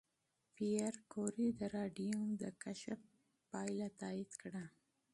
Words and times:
پېیر 0.55 0.93
کوري 1.13 1.47
د 1.59 1.61
راډیوم 1.75 2.27
د 2.41 2.43
کشف 2.63 3.01
پایله 3.51 3.87
تایید 4.01 4.31
کړه. 4.41 4.63